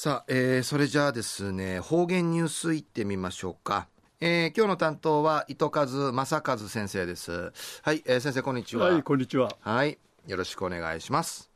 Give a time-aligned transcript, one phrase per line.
[0.00, 3.88] さあ、えー、それじゃあですね、方言ニュースいってみましょうか。
[4.20, 7.52] えー、今日の担当は糸数正和先生です。
[7.82, 8.90] はい、えー、先生こんにちは。
[8.90, 9.56] はい、こんにちは。
[9.60, 9.98] はい、
[10.28, 11.50] よろしくお願いします。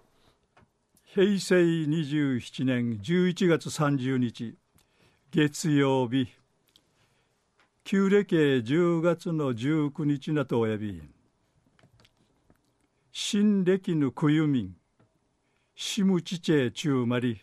[1.05, 4.56] 平成27年11月30日、
[5.31, 6.27] 月曜日、
[7.85, 11.01] 旧暦10月の19日なとおやび、
[13.13, 14.74] 新暦の冬民、
[15.77, 17.41] しむちちえちゅうまり、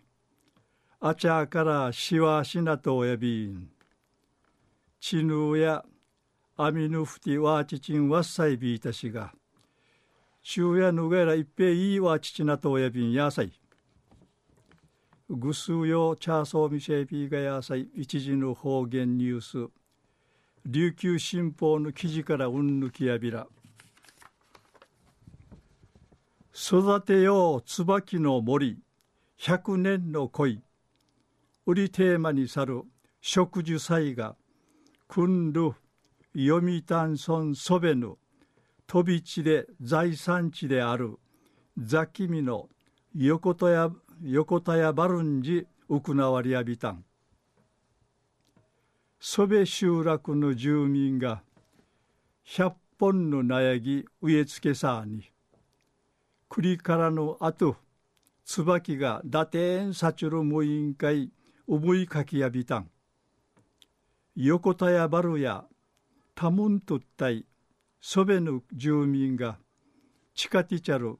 [1.01, 3.69] あちゃからしわしなとおやびん。
[4.99, 5.85] ちぬや
[6.57, 9.31] あみぬふてわちちんわっさいびいたしが、
[10.41, 13.53] 昼夜ぬがらいっぺいいわちちなとおやびんやさい。
[15.29, 19.71] ぐすうよチャーソーミシェビーがやさい一時の方言ニュース。
[20.65, 23.47] 琉球新報の記事からうんぬきやびら。
[26.53, 28.79] 育てよう椿の森、
[29.37, 30.61] 百年の恋。
[31.69, 32.81] 売りテーマに去る
[33.21, 34.35] 植樹祭が、
[35.07, 35.75] 君る
[36.35, 38.17] 読谷村そべぬ
[38.87, 41.19] 飛び地で財産地である
[41.77, 42.69] ザキミの
[43.15, 43.91] 横田や
[44.23, 47.05] 横田やバルンジ行わりやびたん。
[49.19, 51.43] そべ集落の住民が
[52.45, 55.31] 百本の苗木植え付けさに
[56.49, 57.75] 栗からの後
[58.43, 61.29] 椿が打点さちる無委員会
[61.71, 62.89] 思いかきやびたん。
[64.35, 65.65] 横田やバルや
[66.33, 67.45] タムンとったい、
[68.01, 69.59] そべぬ住民が、
[70.33, 71.19] チカティチャル、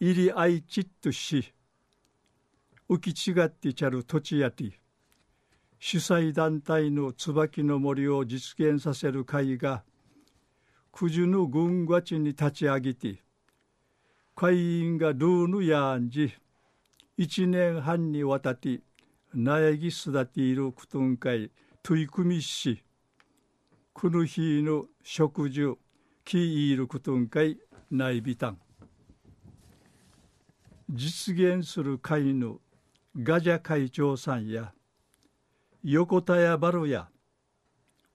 [0.00, 1.52] 入りあいちっとし、
[2.88, 4.80] 浮き違ってちゃる土地やて、
[5.78, 9.84] 主催団体の椿の森を実現させる会が、
[10.92, 13.22] 九十の軍がちに立ち上げて、
[14.34, 16.32] 会員がルーヌやんじ、
[17.18, 18.80] 一年半にわたって、
[19.34, 21.50] 苗木育ているクトン会
[21.82, 22.84] 取り組みし
[23.92, 25.76] この日の食事
[26.24, 27.58] キいるクトン会
[27.90, 28.58] 内ビタン
[30.88, 32.58] 実現する会の
[33.20, 34.72] ガジャ会長さんや
[35.82, 37.08] 横田やバルや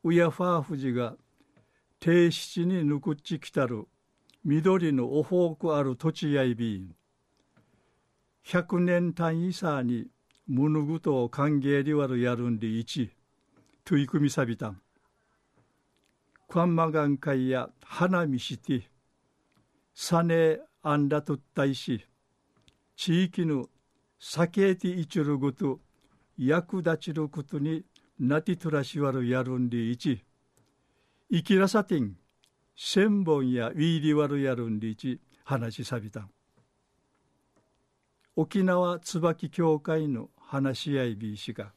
[0.04, 1.16] ウヤファーフジが
[2.00, 3.88] 低七にぬくっちきたる
[4.46, 6.96] 緑のおほうくある土地やいびん。
[8.42, 10.08] 百年単位さに
[10.52, 13.12] 物事を歓迎りわるやるんでいち、
[13.86, 14.82] 取り組みさびたん。
[16.48, 18.90] クワンマガン会や花見して、
[19.94, 22.04] サネアンダとったいし、
[22.96, 23.68] 地域の
[24.20, 25.82] 酒ていちるごと、
[26.36, 27.84] 役立ちることに
[28.20, 30.24] なてとらしわるやるんでいち、
[31.32, 32.18] 生きらさてん、
[32.76, 36.32] 千本やウィーリワルやるんでいち、話しさびたん。
[38.36, 41.72] 沖縄椿協会の話し合いびいしが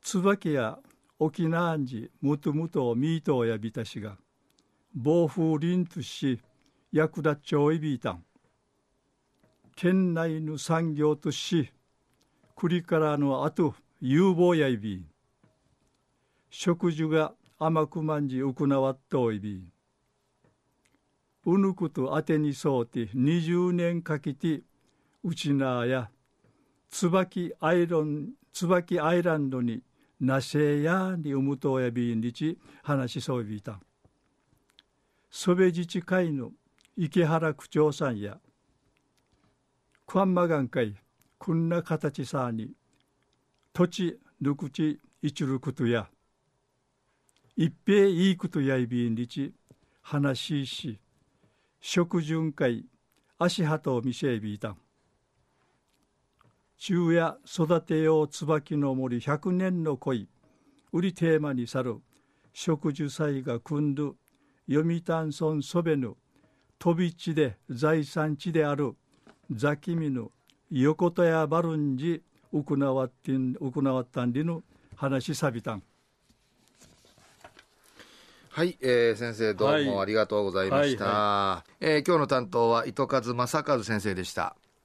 [0.00, 0.78] 椿や
[1.18, 4.16] 沖縄んじむとむとみーとやびたしが
[4.94, 6.40] 暴風林とし
[6.92, 8.24] 役立ちょいびいたん。
[9.74, 11.70] 県内の産業とし
[12.54, 15.04] 栗からのあと有望やいび
[16.48, 19.62] 食事が甘くまんじ行わっといび
[21.44, 24.62] うぬくとあてにそうて20年かけて
[25.22, 26.08] うちなあや
[26.90, 29.82] 椿アイロン、椿アイランドに
[30.20, 33.80] なせやにうむとやびんりち話しそうびいた。
[35.30, 36.52] そべ自治会の
[36.96, 38.38] 池原区長さんや、
[40.06, 40.94] クワンマガン会、
[41.36, 42.70] こんな形さに、
[43.72, 46.08] 土地ぬくちいちることや、
[47.56, 49.52] 一平いいことやいびんりち
[50.00, 51.00] 話しし、
[51.80, 52.86] 食巡会、
[53.38, 54.76] 足跡を見せびいた。
[56.76, 60.28] 昼夜育てよう椿の森百年の恋。
[60.92, 61.96] 売りテーマに去る。
[62.52, 64.16] 植樹祭が組んる
[64.68, 66.16] 読谷村そべぬ。
[66.78, 68.94] 飛び地で財産地である。
[69.50, 70.28] ザキミヌ
[70.70, 72.22] 横田やバルンジ。
[72.52, 74.62] 行わってん行わったんりの
[74.96, 75.82] 話さびたん。
[78.50, 84.56] はい、えー、先生どうもありがとうございました、はいはいはい、えー、今日の担当は糸数正和先生でした